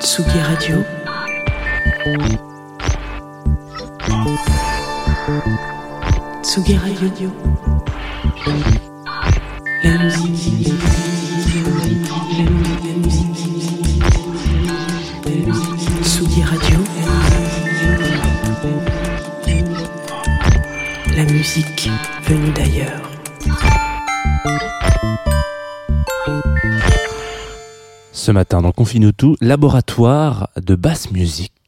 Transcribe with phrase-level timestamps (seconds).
[0.00, 0.84] Tsugi Radio.
[6.42, 7.30] Tsugi Radio.
[9.82, 10.72] La musique.
[12.82, 13.60] La musique.
[16.44, 16.78] Radio.
[21.16, 21.90] La musique
[22.26, 23.10] venue d'ailleurs.
[28.30, 31.59] Ce matin dans Confine tout, laboratoire de basse musique.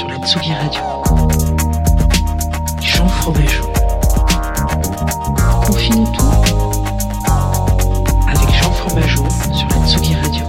[0.00, 0.80] Sur la Tsugi Radio.
[2.80, 3.64] Jean Fromageau.
[5.66, 6.24] Confine tout
[8.26, 10.44] avec Jean Fromageau sur la Tsugi Radio.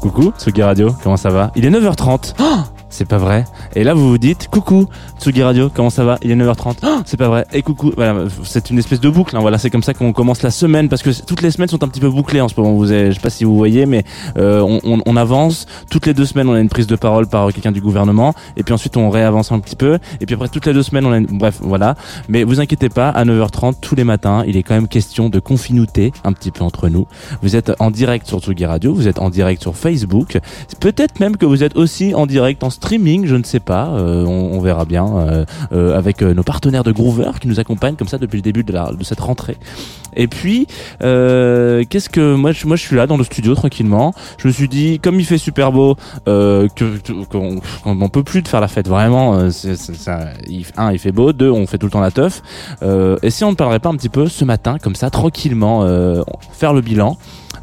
[0.00, 1.50] Coucou, Tsugi Radio, comment ça va?
[1.56, 2.34] Il est 9h30.
[2.38, 3.44] Oh c'est pas vrai.
[3.74, 4.86] Et là, vous vous dites, coucou,
[5.22, 6.18] Tsugi Radio, comment ça va?
[6.22, 6.78] Il est 9h30.
[6.82, 7.46] Oh, c'est pas vrai.
[7.52, 9.36] Et coucou, voilà, c'est une espèce de boucle.
[9.36, 9.40] hein.
[9.40, 11.86] Voilà, c'est comme ça qu'on commence la semaine parce que toutes les semaines sont un
[11.86, 12.72] petit peu bouclées en ce moment.
[12.74, 14.02] Vous avez, je sais pas si vous voyez, mais
[14.36, 15.66] euh, on, on- on avance.
[15.90, 18.34] Toutes les deux semaines, on a une prise de parole par quelqu'un du gouvernement.
[18.56, 20.00] Et puis ensuite, on réavance un petit peu.
[20.20, 21.26] Et puis après, toutes les deux semaines, on a une...
[21.26, 21.94] Bref, voilà.
[22.28, 25.38] Mais vous inquiétez pas, à 9h30, tous les matins, il est quand même question de
[25.38, 27.06] confinouté un petit peu entre nous.
[27.42, 30.40] Vous êtes en direct sur Tsugi Radio, vous êtes en direct sur Facebook.
[30.80, 33.86] Peut-être même que vous êtes aussi en direct en streaming, je ne sais pas.
[33.90, 35.11] Euh, on, on verra bien
[35.94, 38.72] avec euh, nos partenaires de Groover qui nous accompagnent comme ça depuis le début de,
[38.72, 39.56] de cette rentrée.
[40.16, 40.66] Et puis,
[41.02, 44.14] euh, qu'est-ce que moi, je, suis là dans le studio tranquillement.
[44.38, 45.96] Je me suis dit, comme il fait super beau,
[46.28, 46.68] euh,
[47.30, 48.88] qu'on qu'on n'en peut plus de faire la fête.
[48.88, 49.50] Vraiment, euh,
[50.76, 51.32] un, il fait beau.
[51.32, 52.42] Deux, on fait tout le temps la teuf.
[52.82, 55.84] Euh, et si on ne parlerait pas un petit peu ce matin, comme ça, tranquillement,
[55.84, 57.16] euh, faire le bilan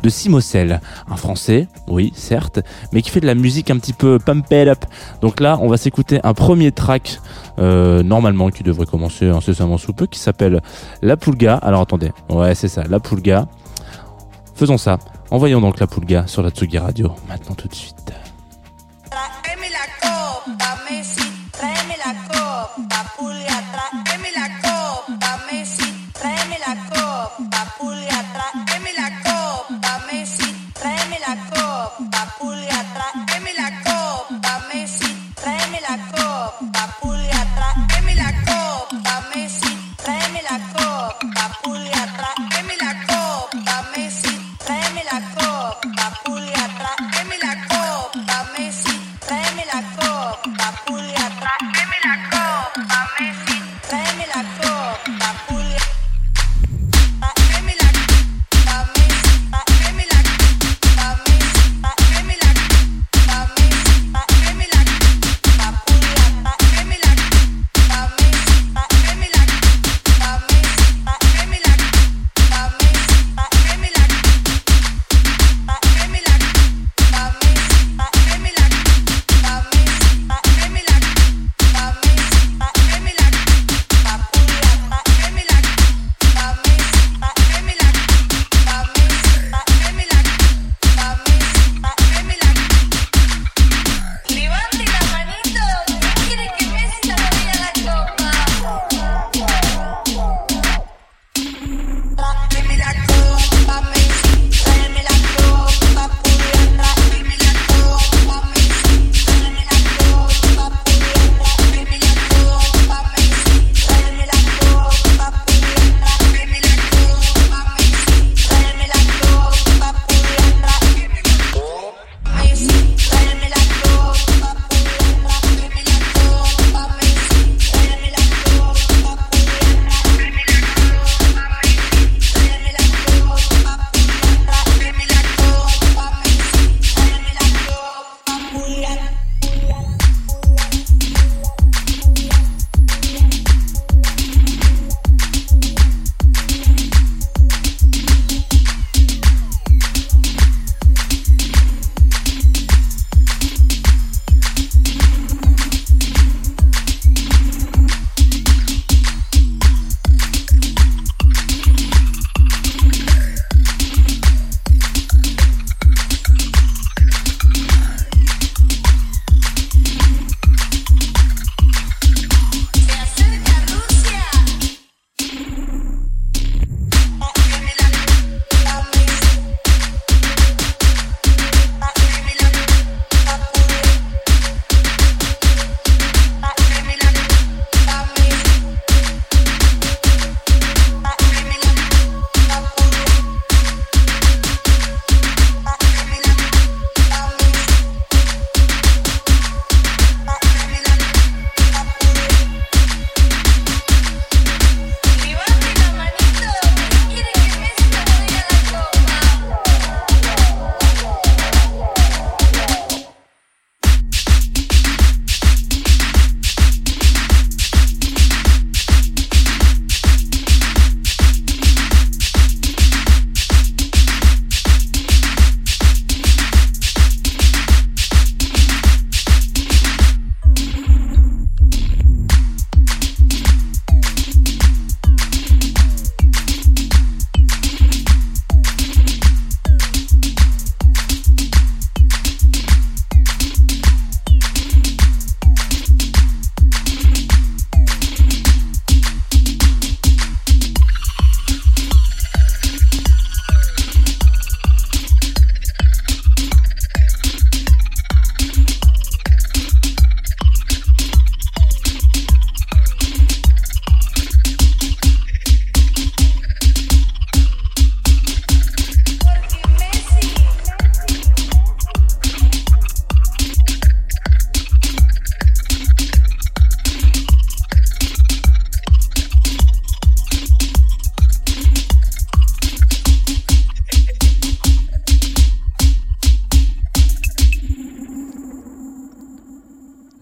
[0.04, 0.80] de Simocel,
[1.10, 2.60] un Français, oui, certes,
[2.94, 4.86] mais qui fait de la musique un petit peu pump up.
[5.22, 7.20] Donc là, on va s'écouter un premier track,
[7.60, 10.62] euh, normalement, qui devrait commencer incessamment sous peu, qui s'appelle
[11.02, 11.56] La Pulga.
[11.56, 13.48] Alors attendez, ouais, c'est ça, La Pulga.
[14.56, 14.98] Faisons ça.
[15.32, 18.12] Envoyons donc La Pulga sur la Tsugi Radio, maintenant tout de suite.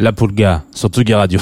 [0.07, 1.41] La Pulga sur Tsugi Radio.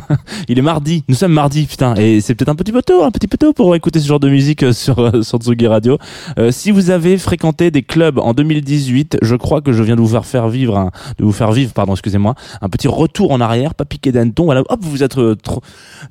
[0.48, 3.10] Il est mardi, nous sommes mardi, putain, et c'est peut-être un petit peu tôt, un
[3.10, 5.98] petit peu tôt pour écouter ce genre de musique euh, sur euh, sur Tsugi Radio.
[6.38, 10.00] Euh, si vous avez fréquenté des clubs en 2018, je crois que je viens de
[10.00, 13.40] vous faire faire vivre, un, de vous faire vivre, pardon, excusez-moi, un petit retour en
[13.42, 14.46] arrière, pas piqué d'hanneton.
[14.46, 15.60] Voilà, hop, vous vous êtes euh, tr-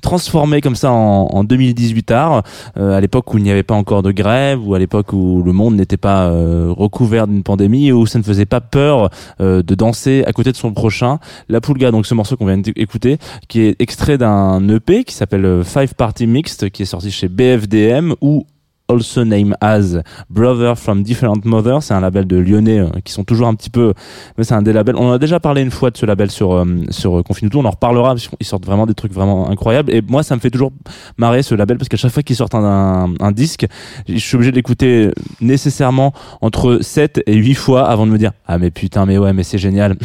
[0.00, 2.44] transformé comme ça en, en 2018 tard,
[2.78, 5.42] euh, à l'époque où il n'y avait pas encore de grève, ou à l'époque où
[5.44, 9.10] le monde n'était pas recouvert d'une pandémie, où ça ne faisait pas peur
[9.40, 11.18] de danser à côté de son prochain.
[11.48, 15.46] La Pulga, donc ce morceau qu'on vient d'écouter, qui est extrait d'un EP qui s'appelle
[15.46, 18.46] euh, Five Party Mixed, qui est sorti chez BFDM ou
[18.88, 19.96] also named as
[20.30, 21.82] Brother from Different Mothers.
[21.82, 23.92] C'est un label de Lyonnais euh, qui sont toujours un petit peu,
[24.38, 24.96] mais c'est un des labels.
[24.96, 27.50] On en a déjà parlé une fois de ce label sur euh, sur euh, Confine
[27.50, 27.58] tout.
[27.58, 29.92] On en reparlera parce qu'ils sortent vraiment des trucs vraiment incroyables.
[29.92, 30.72] Et moi, ça me fait toujours
[31.18, 33.66] marrer ce label parce qu'à chaque fois qu'ils sortent un, un, un disque,
[34.08, 35.10] je suis obligé de l'écouter
[35.40, 39.32] nécessairement entre 7 et 8 fois avant de me dire ah mais putain mais ouais
[39.32, 39.96] mais c'est génial.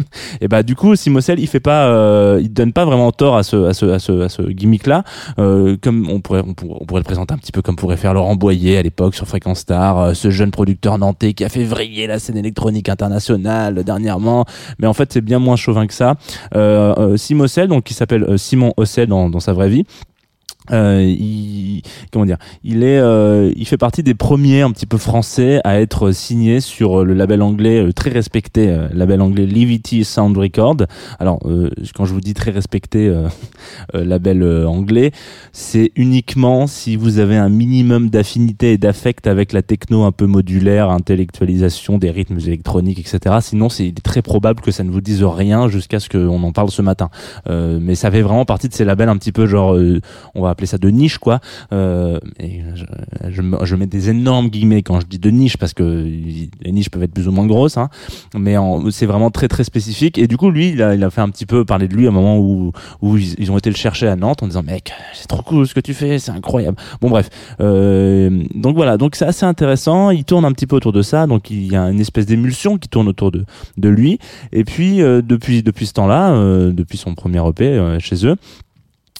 [0.40, 3.42] et bah du coup Simocel il fait pas, euh, il donne pas vraiment tort à
[3.42, 5.04] ce à ce à ce, à ce gimmick là.
[5.38, 8.14] Euh, comme on pourrait, on on pourrait le présenter un petit peu comme pourrait faire
[8.14, 11.64] Laurent Boyer à l'époque sur Fréquence Star, euh, ce jeune producteur nantais qui a fait
[11.64, 14.44] vriller la scène électronique internationale dernièrement.
[14.78, 16.16] Mais en fait c'est bien moins chauvin que ça.
[16.54, 19.84] Euh, euh, Simocel donc qui s'appelle euh, Simon Ossel dans sa vraie vie.
[20.72, 24.98] Euh, il, comment dire, il est, euh, il fait partie des premiers un petit peu
[24.98, 30.04] français à être signé sur le label anglais euh, très respecté, euh, label anglais Livity
[30.04, 30.76] Sound Record.
[31.18, 33.28] Alors, euh, quand je vous dis très respecté euh,
[33.94, 35.12] label anglais,
[35.52, 40.26] c'est uniquement si vous avez un minimum d'affinité et d'affect avec la techno un peu
[40.26, 43.36] modulaire, intellectualisation des rythmes électroniques, etc.
[43.40, 46.70] Sinon, c'est très probable que ça ne vous dise rien jusqu'à ce qu'on en parle
[46.70, 47.10] ce matin.
[47.48, 49.76] Mais ça fait vraiment partie de ces labels un petit peu genre,
[50.34, 51.40] on va appeler ça de niche quoi.
[51.72, 52.84] Euh, je,
[53.30, 56.72] je, me- je mets des énormes guillemets quand je dis de niche parce que les
[56.72, 57.88] niches peuvent être plus ou moins grosses, hein,
[58.36, 58.56] mais
[58.90, 60.18] c'est vraiment très très spécifique.
[60.18, 62.06] Et du coup, lui, il a, il a fait un petit peu parler de lui
[62.06, 64.92] à un moment où où ils, ont été le chercher à Nantes en disant mec,
[65.14, 66.76] c'est trop cool ce que tu fais, c'est incroyable.
[67.00, 70.10] Bon bref, euh, donc voilà, donc c'est assez intéressant.
[70.10, 72.76] Il tourne un petit peu autour de ça, donc il y a une espèce d'émulsion
[72.78, 73.44] qui tourne autour de
[73.78, 74.18] de lui.
[74.52, 78.36] Et puis euh, depuis depuis ce temps-là, euh, depuis son premier EP euh, chez eux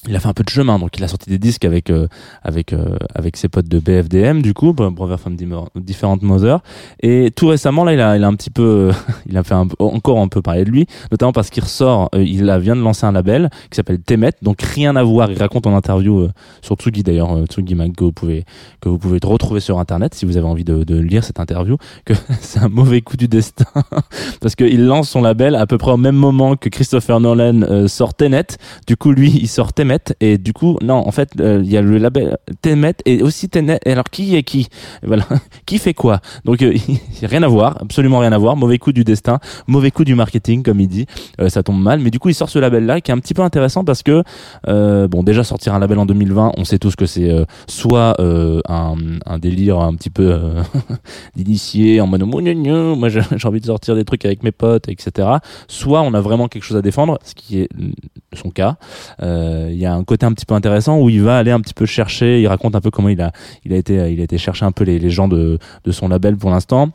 [0.08, 2.08] il a fait un peu de chemin, donc il a sorti des disques avec euh,
[2.42, 5.36] avec euh, avec ses potes de BFDM du coup, Brother from
[5.76, 6.60] Different Mother.
[7.02, 8.92] Et tout récemment là, il a il a un petit peu,
[9.26, 12.50] il a fait encore un peu parler de lui, notamment parce qu'il ressort, euh, il
[12.60, 15.30] vient de lancer un label qui s'appelle Temet, donc rien à voir.
[15.30, 16.30] Il raconte en interview euh,
[16.62, 18.44] sur Tsugi d'ailleurs, euh, Tsugi Mag que vous pouvez
[18.80, 21.76] que vous pouvez retrouver sur internet si vous avez envie de, de lire cette interview,
[22.06, 23.66] que c'est un mauvais coup du destin
[24.40, 28.14] parce qu'il lance son label à peu près au même moment que Christopher Nolan sort
[28.14, 28.46] Tenet.
[28.86, 29.89] Du coup, lui, il sort Temet
[30.20, 33.48] et du coup, non, en fait, euh, il y a le label Temet et aussi
[33.48, 33.80] Tenet.
[33.84, 34.68] Et alors, qui est qui?
[35.02, 35.24] Voilà,
[35.66, 36.20] qui fait quoi?
[36.44, 36.74] Donc, euh,
[37.22, 38.56] rien à voir, absolument rien à voir.
[38.56, 41.06] Mauvais coup du destin, mauvais coup du marketing, comme il dit.
[41.40, 43.34] Euh, ça tombe mal, mais du coup, il sort ce label-là qui est un petit
[43.34, 44.22] peu intéressant parce que,
[44.68, 48.20] euh, bon, déjà sortir un label en 2020, on sait tous que c'est euh, soit
[48.20, 50.62] euh, un, délire un petit peu euh,
[51.36, 55.28] d'initié en mode moi j'ai envie de sortir des trucs avec mes potes, etc.
[55.68, 57.68] Soit on a vraiment quelque chose à défendre, ce qui est
[58.34, 58.76] son cas.
[59.22, 61.74] Euh, y a un côté un petit peu intéressant où il va aller un petit
[61.74, 63.32] peu chercher, il raconte un peu comment il a,
[63.64, 65.58] il a été, il a été chercher un peu les, les gens de
[65.90, 66.90] son label pour l'instant.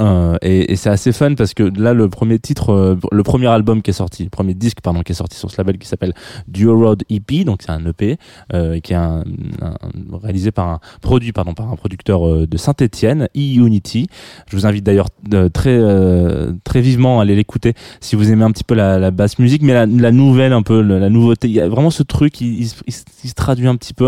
[0.00, 3.46] Euh, et, et c'est assez fun parce que là le premier titre euh, le premier
[3.46, 5.88] album qui est sorti le premier disque pardon qui est sorti sur ce label qui
[5.88, 6.12] s'appelle
[6.48, 8.18] Duo Road EP donc c'est un EP
[8.52, 9.24] euh, qui est un,
[9.62, 9.74] un-
[10.22, 14.08] réalisé par un produit pardon par un producteur euh, de Saint-Étienne E-Unity.
[14.50, 18.44] Je vous invite d'ailleurs euh, très euh, très vivement à aller l'écouter si vous aimez
[18.44, 19.62] un petit peu la, la basse musique.
[19.62, 22.60] Mais la, la nouvelle un peu la, nouveauté il y a vraiment ce truc il,
[22.64, 24.06] il, il se- traduit un petit peu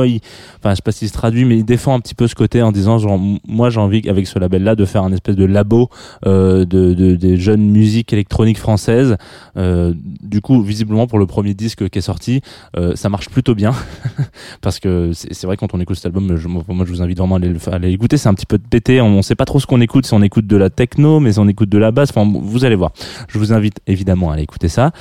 [0.58, 2.62] enfin je sais pas s'il se traduit mais il défend un petit peu ce côté
[2.62, 5.44] en disant genre moi j'ai envie avec ce label là de faire un espèce de
[5.44, 5.77] labo
[6.26, 9.16] euh, de, de des jeunes musiques électroniques françaises.
[9.56, 9.92] Euh,
[10.22, 12.40] du coup visiblement pour le premier disque qui est sorti
[12.76, 13.72] euh, ça marche plutôt bien.
[14.60, 17.38] Parce que c'est vrai quand on écoute cet album moi je vous invite vraiment à
[17.38, 19.00] aller c'est un petit peu pété.
[19.00, 21.32] On, on sait pas trop ce qu'on écoute si on écoute de la techno mais
[21.32, 22.92] si on écoute de la basse enfin vous allez voir.
[23.28, 24.92] Je vous invite évidemment à aller écouter ça.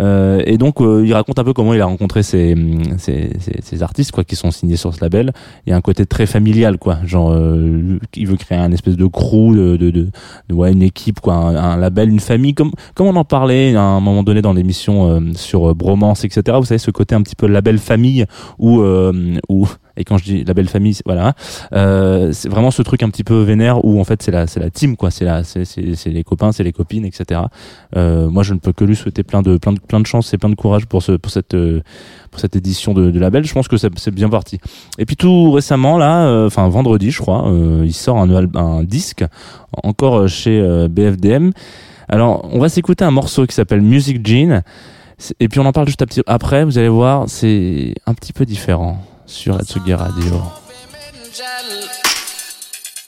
[0.00, 2.54] Euh, et donc euh, il raconte un peu comment il a rencontré ces,
[2.98, 3.30] ces,
[3.62, 5.32] ces artistes quoi qui sont signés sur ce label.
[5.66, 6.98] Il y a un côté très familial quoi.
[7.04, 10.08] Genre euh, il veut créer un espèce de crew de, de, de-
[10.50, 13.82] ouais une équipe quoi un, un label une famille comme comme on en parlait à
[13.82, 17.22] un moment donné dans l'émission euh, sur euh, Bromance etc vous savez ce côté un
[17.22, 18.26] petit peu label famille
[18.58, 21.34] où euh, où et quand je dis la belle famille, voilà,
[21.72, 24.60] euh, c'est vraiment ce truc un petit peu vénère où en fait c'est la c'est
[24.60, 25.64] la team quoi, c'est la c'est
[26.06, 27.40] les copains, c'est les copines, etc.
[27.96, 30.32] Euh, moi je ne peux que lui souhaiter plein de plein de plein de chance
[30.34, 31.80] et plein de courage pour ce pour cette euh,
[32.30, 33.44] pour cette édition de, de label.
[33.44, 34.58] Je pense que c'est bien parti.
[34.98, 38.84] Et puis tout récemment là, euh, enfin vendredi je crois, euh, il sort un un
[38.84, 39.24] disque
[39.82, 41.50] encore chez BFDM.
[42.08, 44.62] Alors, on va s'écouter un morceau qui s'appelle Music Gene.
[45.40, 49.02] Et puis on en parle juste après, vous allez voir, c'est un petit peu différent.
[49.26, 50.52] sur Atsugi Radio.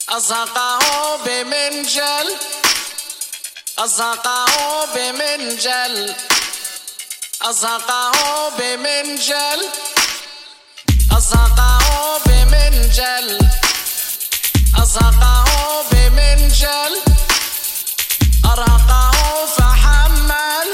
[0.09, 0.79] أزهقه
[1.25, 2.27] بمنجل
[3.79, 6.13] أزهقه بمنجل
[7.41, 8.11] أزهقه
[8.57, 9.59] بمنجل
[11.17, 13.39] أزهقه بمنجل
[14.81, 15.45] أزهقه
[15.91, 16.93] بمنجل
[18.45, 20.71] أرهقه فحمل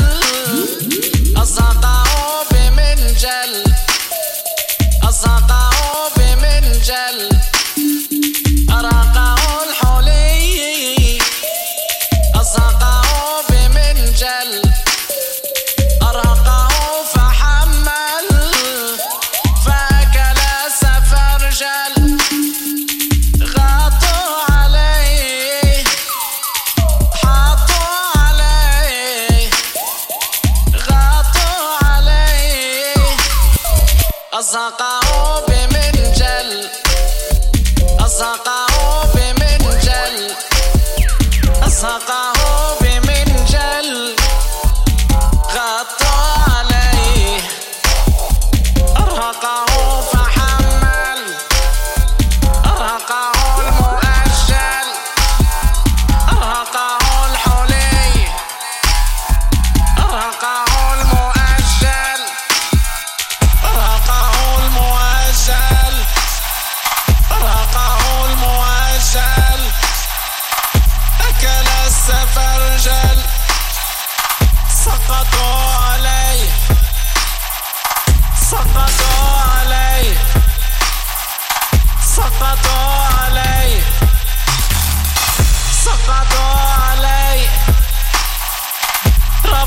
[1.38, 2.05] أزهقه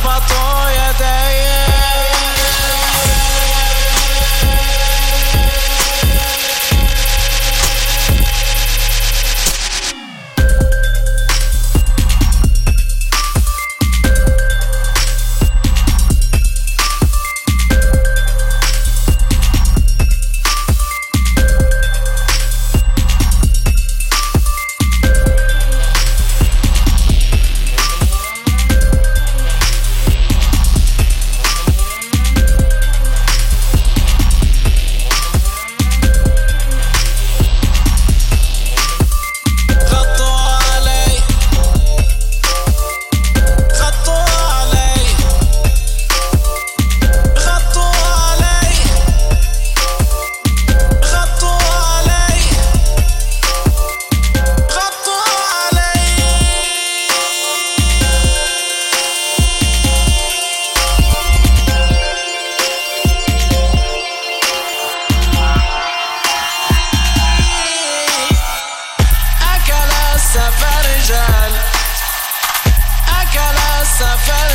[0.09, 1.68] mató, ya te
[74.27, 74.48] never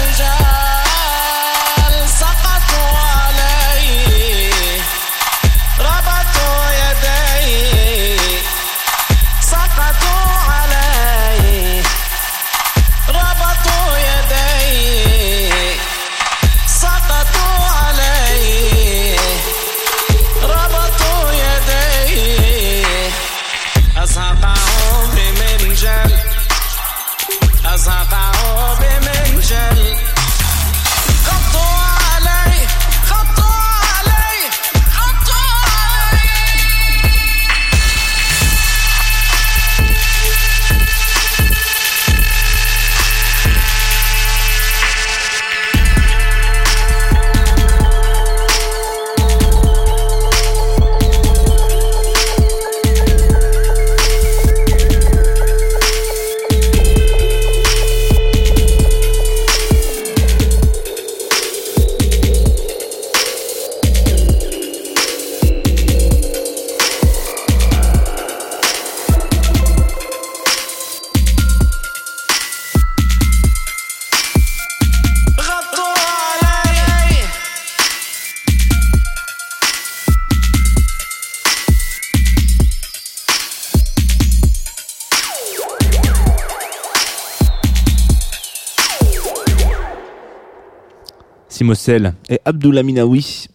[91.63, 93.47] Mossel et Abdullah Minaoui.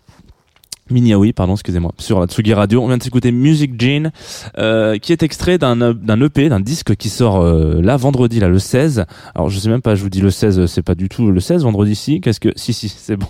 [0.90, 2.82] Miniaoui, pardon, excusez-moi, sur la Tsugi Radio.
[2.82, 4.10] On vient de s'écouter Music Gene,
[4.56, 8.58] euh, qui est extrait d'un EP, d'un disque qui sort euh, là, vendredi, là, le
[8.58, 9.04] 16.
[9.34, 11.40] Alors, je sais même pas, je vous dis le 16, c'est pas du tout le
[11.40, 12.52] 16, vendredi, si, qu'est-ce que...
[12.56, 13.28] Si, si, c'est bon.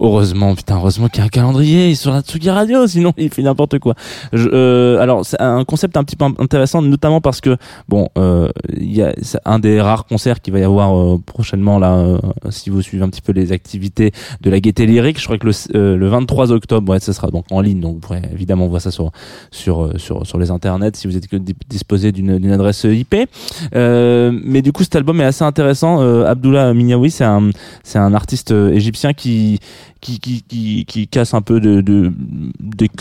[0.00, 3.42] Heureusement, putain, heureusement qu'il y a un calendrier sur la Tsugi Radio, sinon il fait
[3.42, 3.94] n'importe quoi.
[4.32, 7.56] Je, euh, alors c'est un concept un petit peu intéressant, notamment parce que
[7.88, 9.12] bon, euh, il y a
[9.44, 12.18] un des rares concerts qu'il va y avoir euh, prochainement là, euh,
[12.50, 15.18] si vous suivez un petit peu les activités de la Gaieté Lyrique.
[15.18, 17.94] Je crois que le, euh, le 23 octobre, ouais, ça sera donc en ligne, donc
[17.94, 19.12] vous pourrez évidemment voir ça sur
[19.50, 21.28] sur sur sur les internets si vous êtes
[21.68, 23.14] disposé d'une adresse IP.
[23.72, 26.00] Mais du coup, cet album est assez intéressant.
[26.24, 27.50] Abdullah Minyawi, c'est un
[27.82, 29.51] c'est un artiste égyptien qui
[30.00, 32.12] qui, casse un peu de,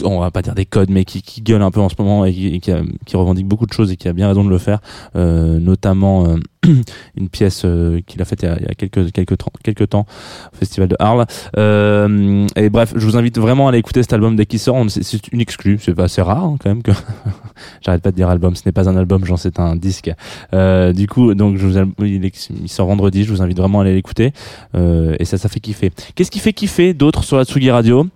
[0.04, 2.60] on va pas dire des codes, mais qui, gueule un peu en ce moment et
[2.60, 4.80] qui revendique beaucoup de choses et qui a bien raison de le faire,
[5.16, 6.38] euh, notamment euh,
[7.18, 9.90] une pièce euh, qu'il a faite il y a, il y a quelques, quelques, quelques
[9.90, 10.06] temps
[10.54, 11.26] au Festival de Arles.
[11.58, 14.78] Euh, et bref, je vous invite vraiment à aller écouter cet album dès qu'il sort.
[14.90, 16.92] C'est une exclue, c'est assez rare hein, quand même que
[17.82, 20.12] j'arrête pas de dire album, ce n'est pas un album, j'en c'est un disque.
[20.54, 22.32] Euh, du coup, donc je vous, il,
[22.68, 24.32] sort vendredi, je vous invite vraiment à aller l'écouter
[24.76, 25.92] et ça, ça fait kiffer.
[26.16, 28.08] Qu'est-ce qui fait kiffer d'autres sur la Tsugi Radio?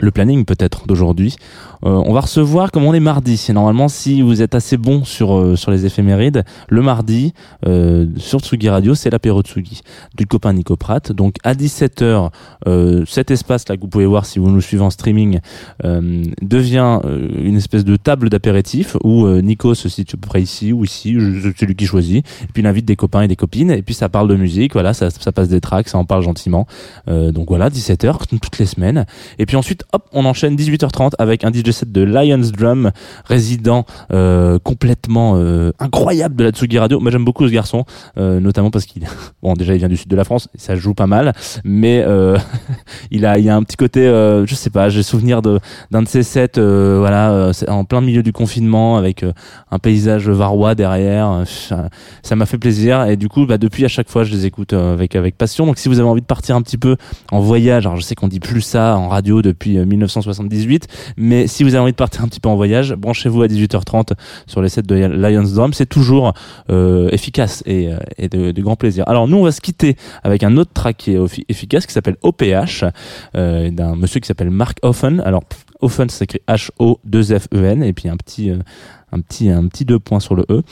[0.00, 1.36] Le planning peut-être d'aujourd'hui.
[1.84, 3.42] Euh, on va recevoir comme on est mardi.
[3.48, 7.32] Et normalement, si vous êtes assez bon sur euh, sur les éphémérides, le mardi
[7.66, 9.82] euh, sur Tsugi Radio, c'est l'apéro Tsugi
[10.16, 11.12] du copain Nico Pratt.
[11.12, 12.30] Donc à 17h,
[12.66, 15.40] euh, cet espace là que vous pouvez voir si vous nous suivez en streaming
[15.84, 20.42] euh, devient euh, une espèce de table d'apéritif où Nico se situe à peu près
[20.42, 21.16] ici ou ici,
[21.56, 22.26] c'est lui qui choisit.
[22.42, 24.72] Et puis il invite des copains et des copines et puis ça parle de musique.
[24.72, 26.66] Voilà, ça, ça passe des tracks, ça en parle gentiment.
[27.06, 29.06] Donc voilà, 17h toutes les semaines.
[29.38, 32.90] Et puis ensuite, hop, on enchaîne 18h30 avec un DJ set de Lions Drum,
[33.24, 37.00] résident euh, complètement euh, incroyable de la Tsugi Radio.
[37.00, 37.84] Moi j'aime beaucoup ce garçon,
[38.18, 39.06] euh, notamment parce qu'il,
[39.42, 41.32] bon déjà il vient du sud de la France, ça joue pas mal,
[41.64, 42.38] mais euh,
[43.10, 45.58] il a, il a un petit côté, euh, je sais pas, j'ai souvenir de
[45.90, 49.24] d'un de ses sets, euh, voilà, en plein milieu du confinement avec
[49.70, 51.44] un paysage varois derrière.
[51.46, 54.74] ça- m'a fait plaisir et du coup, bah depuis à chaque fois je les écoute
[54.74, 55.64] avec avec passion.
[55.64, 56.96] Donc si vous avez envie de partir un petit peu
[57.32, 60.86] en voyage, alors je sais qu'on dit plus ça en radio depuis euh, 1978,
[61.16, 64.12] mais si vous avez envie de partir un petit peu en voyage, branchez-vous à 18h30
[64.46, 65.72] sur les sets de Lions Drum.
[65.72, 66.32] C'est toujours
[66.70, 69.04] euh, efficace et, euh, de, grand plaisir.
[69.06, 72.16] Alors nous, on va se quitter avec un autre track qui est efficace qui s'appelle
[72.22, 72.84] OPH
[73.34, 75.20] euh, d'un monsieur qui s'appelle Mark Offen.
[75.20, 75.44] Alors
[75.80, 78.58] Offen, ça s'écrit H-O-2-F-E-N et puis un petit euh,
[79.12, 80.62] un petit un petit deux points sur le E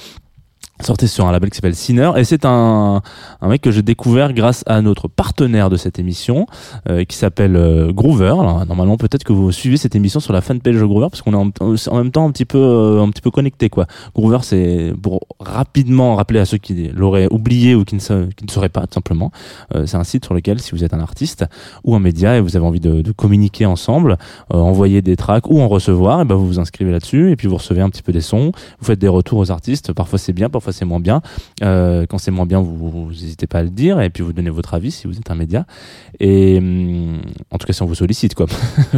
[0.80, 3.00] sortait sur un label qui s'appelle Sinner et c'est un,
[3.40, 6.46] un mec que j'ai découvert grâce à notre partenaire de cette émission
[6.88, 8.34] euh, qui s'appelle euh, Groover.
[8.40, 11.32] Alors, normalement peut-être que vous suivez cette émission sur la fanpage de Groover parce qu'on
[11.32, 13.86] est en, même temps un petit peu euh, un petit peu connecté quoi.
[14.14, 18.00] Groover c'est pour rapidement rappeler à ceux qui l'auraient oublié ou qui ne,
[18.50, 19.30] sauraient pas tout simplement.
[19.74, 21.44] euh, c'est un site sur lequel si vous êtes un artiste
[21.84, 24.16] ou un média et vous avez envie de, de communiquer ensemble,
[24.52, 27.48] euh, envoyer des tracks ou en recevoir, et ben vous vous inscrivez là-dessus et puis
[27.48, 29.92] vous recevez un petit peu des sons, vous faites des retours aux artistes.
[29.92, 31.22] Parfois c'est bien, c'est moins bien.
[31.62, 34.50] Euh, quand c'est moins bien, vous, n'hésitez pas à le dire et puis vous donnez
[34.50, 35.66] votre avis si vous êtes un média.
[36.20, 38.46] Et hum, en tout cas si on vous sollicite quoi,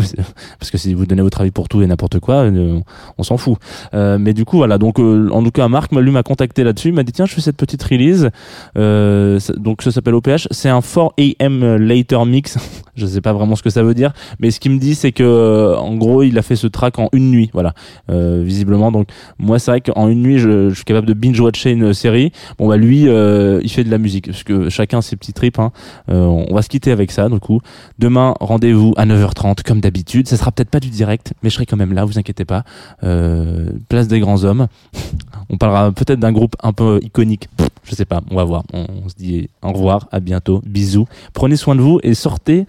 [0.59, 2.81] parce que si vous donnez votre avis pour tout et n'importe quoi, euh,
[3.19, 3.57] on s'en fout.
[3.95, 6.89] Euh, mais du coup voilà, donc euh, en tout cas Marc lui m'a contacté là-dessus,
[6.89, 8.29] il m'a dit tiens je fais cette petite release,
[8.75, 12.59] ça- donc ça s'appelle OPH, c'est un 4 AM later mix.
[12.97, 15.13] je sais pas vraiment ce que ça veut dire, mais ce qu'il me dit c'est
[15.13, 17.75] que en gros il a fait ce track en une nuit, voilà,
[18.09, 18.93] visiblement.
[18.93, 22.33] Donc moi c'est vrai qu'en une nuit je, je suis capable de binge une série.
[22.59, 25.59] Bon bah lui euh, il fait de la musique parce que chacun ses petits trips.
[25.59, 25.73] Hein.
[26.11, 27.61] Euh, on va se quitter avec ça du coup.
[27.99, 30.29] Demain rendez-vous à 9h30 comme d'habitude.
[30.29, 32.65] Ça sera peut-être pas du direct, mais je serai quand même là, vous inquiétez pas.
[33.03, 34.67] Euh, place des grands hommes.
[35.51, 37.49] On parlera peut-être d'un groupe un peu iconique.
[37.85, 38.65] Je sais pas, on va voir.
[38.73, 41.07] On, on se dit au revoir, à bientôt, bisous.
[41.35, 42.67] Prenez soin de vous et sortez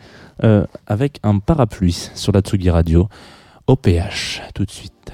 [0.86, 3.10] avec un parapluie sur la Tsugi Radio.
[3.66, 5.12] OPH, tout de suite.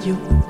[0.00, 0.49] Radio.